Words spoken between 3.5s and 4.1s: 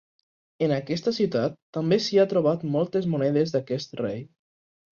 d'aquest